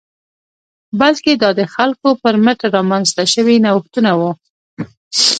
[0.99, 4.31] بلکې دا د خلکو پر مټ رامنځته شوي نوښتونه وو